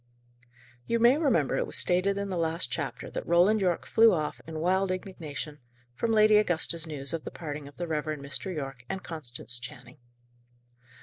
[0.87, 4.41] You may remember it was stated in the last chapter that Roland Yorke flew off,
[4.47, 5.59] in wild indignation,
[5.93, 8.51] from Lady Augusta's news of the parting of the Reverend Mr.
[8.51, 9.97] Yorke and Constance Channing.